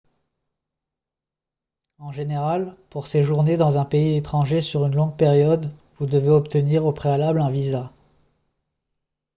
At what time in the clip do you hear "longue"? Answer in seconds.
4.95-5.15